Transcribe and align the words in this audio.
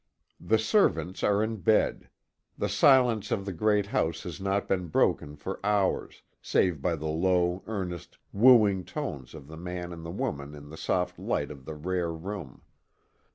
The 0.39 0.57
servants 0.57 1.23
are 1.23 1.43
in 1.43 1.57
bed; 1.57 2.09
the 2.57 2.67
silence 2.69 3.29
of 3.29 3.45
the 3.45 3.53
great 3.53 3.85
house 3.85 4.23
has 4.23 4.41
not 4.41 4.67
been 4.67 4.87
broken 4.87 5.35
for 5.35 5.63
hours, 5.63 6.23
save 6.41 6.81
by 6.81 6.95
the 6.95 7.05
low, 7.05 7.61
earnest, 7.67 8.17
wooing 8.33 8.83
tones 8.83 9.35
of 9.35 9.45
the 9.47 9.57
man 9.57 9.93
and 9.93 10.03
woman 10.17 10.55
in 10.55 10.69
the 10.69 10.75
soft 10.75 11.19
light 11.19 11.51
of 11.51 11.65
the 11.65 11.75
rare 11.75 12.11
room. 12.11 12.63